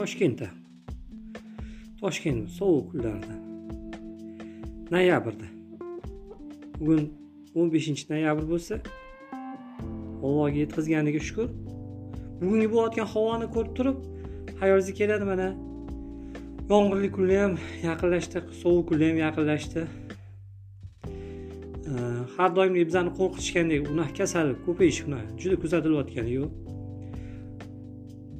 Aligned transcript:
toshkentda. 0.00 0.48
Toshkent 2.00 2.48
sovuq 2.58 2.86
kunlarda 2.90 3.34
noyabrda. 4.92 5.48
Bugun 6.80 7.02
o'n 7.58 7.68
beshinchi 7.74 8.04
noyabr 8.12 8.46
bo'lsa 8.52 8.74
allohga 10.24 10.56
yetkazganiga 10.62 11.20
shukur. 11.28 11.48
Bugungi 12.40 12.68
bo'layotgan 12.72 13.10
havoni 13.14 13.50
ko'rib 13.54 13.74
turib 13.78 13.98
hayolingizga 14.62 14.96
keladi 15.00 15.28
mana. 15.32 15.48
Yomg'irli 16.72 17.12
kunlar 17.16 17.38
ham 17.44 17.54
yaqinlashdi 17.88 18.44
sovuq 18.62 18.84
kunlar 18.88 19.08
ham 19.12 19.22
yaqinlashdi. 19.26 19.86
Har 22.34 22.50
doimgidek 22.56 22.86
bizani 22.90 23.10
qo'rqitishgandek 23.20 23.80
unaqa 23.92 24.12
kasal 24.22 24.56
ko'payishi 24.66 25.08
unaqa 25.08 25.28
juda 25.40 25.56
kuzatilayotgani 25.62 26.30
yo'q. 26.40 26.50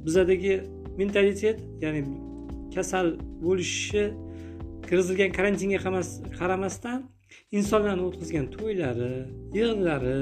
Bizadagi 0.05 0.53
mentalitet 0.99 1.57
ya'ni 1.83 2.01
kasal 2.75 3.07
bo'lishi 3.45 4.03
kirgizilgan 4.87 5.31
karantinga 5.37 5.79
qaramasdan 6.39 6.99
insonlarni 7.57 8.03
o'tkazgan 8.09 8.45
to'ylari 8.55 9.11
yig'inlari 9.57 10.17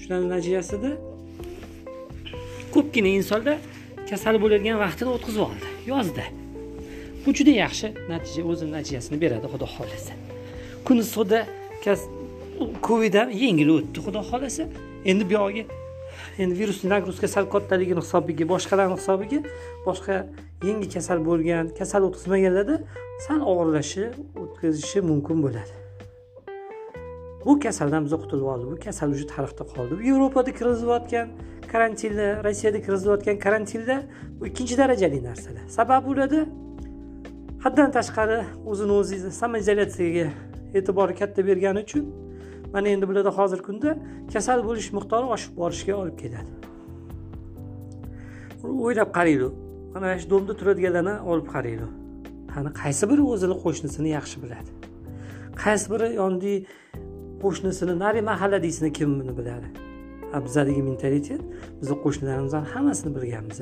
shularni 0.00 0.28
natijasida 0.34 0.90
ko'pgina 2.74 3.10
insonlar 3.20 3.58
kasal 4.10 4.34
bo'ladigan 4.42 4.78
vaqtini 4.84 5.10
o'tkazib 5.16 5.42
oldi 5.48 5.66
yozda 5.92 6.24
bu 7.26 7.34
juda 7.38 7.52
yaxshi 7.64 7.86
natija 8.12 8.42
o'zini 8.50 8.72
natijasini 8.78 9.16
beradi 9.24 9.46
xudo 9.52 9.66
xohlasa. 9.74 10.12
Kun 10.86 10.96
issiqda 11.04 11.38
covid 12.88 13.14
ham 13.20 13.28
yengil 13.42 13.68
o'tdi 13.76 13.98
xudo 14.06 14.20
xohlasa. 14.30 14.64
Endi 15.10 15.24
buyog'iga 15.30 15.64
endi 16.38 16.54
virusni 16.60 16.90
nagruzka 16.90 17.28
sal 17.28 17.46
kattaligini 17.54 18.00
hisobiga 18.04 18.44
boshqalarni 18.52 18.96
hisobiga 19.00 19.40
boshqa 19.86 20.14
yengil 20.68 20.90
kasal 20.94 21.18
bo'lgan 21.28 21.74
kasal 21.78 22.02
o'tkazmaganlarda 22.08 22.76
sal 23.26 23.40
og'irlashi 23.52 24.02
o'tkazishi 24.42 25.00
mumkin 25.10 25.42
bo'ladi. 25.44 25.74
Bu 27.44 27.60
kasaldan 27.64 28.04
biz 28.04 28.12
qutulib 28.22 28.46
oldik 28.52 28.68
bu 28.72 28.76
kasal 28.86 29.08
уже 29.16 29.26
tarixda 29.34 29.64
qoldi. 29.72 29.92
Bu 29.98 30.02
yevropada 30.10 30.50
kirgizilayotgan 30.58 31.28
karantinda 31.72 32.26
rossiyada 32.44 32.78
kirgizilayotgan 32.84 33.38
karantinda 33.44 34.02
bu 34.40 34.46
ikkinchi 34.50 34.78
darajali 34.78 35.18
narsalar. 35.28 35.64
Sababi 35.68 36.06
bo'ladi 36.10 36.38
haddan 37.64 37.90
tashqari 37.96 38.38
o'zini 38.70 38.92
o'zi 39.00 39.16
samoizolyatsiyaga 39.40 40.26
e'tibori 40.78 41.14
katta 41.20 41.40
bergani 41.48 41.80
uchun 41.86 42.04
mana 42.74 42.88
endi 42.88 43.08
bularda 43.08 43.32
hozirgi 43.38 43.64
kunda 43.68 43.90
kasal 44.32 44.58
bo'lish 44.68 44.88
miqdori 44.98 45.26
oshib 45.36 45.52
borishiga 45.60 45.94
olib 46.02 46.16
keladi. 46.22 46.50
O'ylab 48.86 49.10
qaraylik 49.16 49.52
mana 49.94 50.18
shu 50.20 50.30
domda 50.32 50.52
turadiganlarni 50.60 51.14
olib 51.32 51.46
qaraylik 51.54 51.90
qani 52.52 52.70
qaysi 52.82 53.04
biri 53.10 53.22
o'zini 53.32 53.56
qo'shnisini 53.64 54.08
yaxshi 54.18 54.36
biladi? 54.44 54.70
Qaysi 55.62 55.86
biri 55.92 56.08
yonidagi 56.20 56.56
qo'shnisini 57.42 57.94
nari 58.04 58.20
mahalladagini 58.30 58.90
kim 58.98 59.10
buni 59.20 59.32
biladi? 59.40 59.68
Bizadagi 60.46 60.82
mentalitet 60.88 61.42
bizni 61.80 61.96
qo'shnilarimizni 62.04 62.60
hammasini 62.72 63.10
bilganmiz 63.16 63.60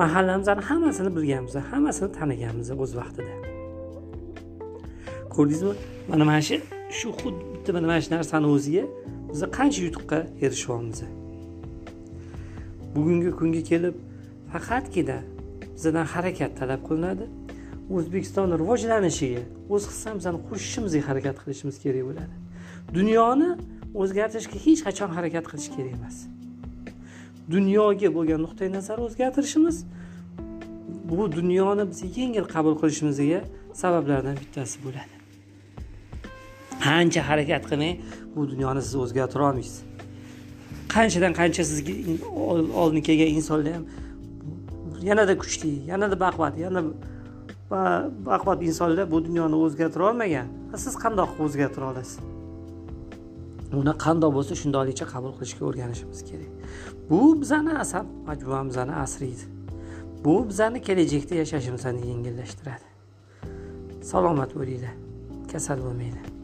mahallamizni 0.00 0.62
hammasini 0.70 1.10
bilganmiz 1.16 1.54
hammasini 1.70 2.12
taniganmiz 2.18 2.68
o'z 2.70 2.92
vaqtida. 3.00 3.34
Ko'rdingizmi? 5.34 5.74
Mana 6.08 6.24
mana 6.24 6.42
shu 6.48 6.56
shu 6.98 7.08
xuddi 7.20 7.70
mana 7.76 7.86
mana 7.90 8.00
shu 8.04 8.10
narsani 8.16 8.46
o'ziga 8.54 8.84
biz 9.30 9.40
qancha 9.58 9.80
yutuqqa 9.86 10.18
erishyapmiz. 10.44 10.98
Bugungi 12.94 13.30
kunga 13.38 13.62
kelib 13.70 13.94
faqatgina 14.52 15.18
bizdan 15.74 16.06
harakat 16.14 16.52
talab 16.60 16.80
qilinadi. 16.88 17.26
O'zbekistonni 17.96 18.54
rivojlanishiga 18.62 19.42
o'z 19.74 19.82
hissamizni 19.90 20.40
qo'shishimizga 20.48 21.00
harakat 21.08 21.36
qilishimiz 21.42 21.76
kerak 21.84 22.04
bo'ladi. 22.08 22.34
Dunyoni 22.96 23.50
o'zgartirishga 24.02 24.58
hech 24.66 24.80
qachon 24.86 25.10
harakat 25.16 25.44
qilish 25.50 25.68
kerak 25.74 25.92
emas. 25.98 26.16
Dunyoga 27.54 28.08
bo'lgan 28.16 28.40
nuqtai 28.46 28.68
nazar 28.76 28.98
o'zgartirishimiz 29.06 29.76
bu 31.08 31.32
dunyoni 31.38 31.84
biz 31.90 32.00
yengil 32.18 32.46
qabul 32.54 32.74
qilishimizga 32.80 33.40
sabablardan 33.82 34.36
bittasi 34.42 34.76
bo'ladi. 34.86 35.23
Qancha 36.84 37.20
harakat 37.28 37.62
qilmang 37.70 37.96
bu 38.34 38.40
dunyoni 38.52 38.82
siz 38.86 38.94
o'zgartira 39.04 39.42
olmaysiz. 39.48 39.76
Qanchadan 40.94 41.32
qancha 41.40 41.62
sizga 41.70 41.94
oldin 42.82 43.00
kelgan 43.08 43.30
insonlar 43.38 43.72
ham 43.76 43.84
yanada 45.08 45.34
kuchli 45.42 45.72
yanada 45.90 46.16
baquvvat 46.24 46.54
yana 46.64 46.80
baquvvat 48.30 48.60
insonlar 48.68 49.04
bu 49.12 49.18
dunyoni 49.26 49.56
o'zgartira 49.64 50.04
olmagan. 50.10 50.46
Siz 50.84 50.94
qandoq 51.04 51.30
o'zgartira 51.44 51.86
olasiz? 51.92 52.18
Uni 53.80 53.94
qandoq 54.04 54.30
bo'lsa 54.36 54.54
shundoqligicha 54.62 55.06
qabul 55.14 55.32
qilishga 55.38 55.62
o'rganishimiz 55.68 56.20
kerak. 56.30 56.52
Bu 57.10 57.20
bizani 57.40 57.72
asab 57.84 58.06
majmuamizni 58.28 58.94
asraydi 59.04 59.44
bu 60.24 60.48
bizani 60.48 60.82
kelajakda 60.82 61.34
yashashimizni 61.42 62.06
yengillashtiradi. 62.10 62.86
Salomat 64.10 64.50
bo'linglar 64.58 64.94
kasal 65.52 65.78
bo'lmanglar. 65.86 66.43